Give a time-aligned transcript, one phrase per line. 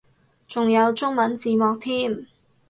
[0.47, 2.25] 仲有中文字幕添